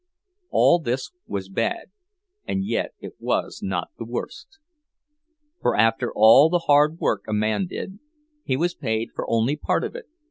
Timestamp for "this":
0.79-1.11